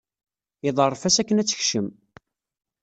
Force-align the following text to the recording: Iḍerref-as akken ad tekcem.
Iḍerref-as 0.67 1.15
akken 1.21 1.41
ad 1.41 1.47
tekcem. 1.47 1.87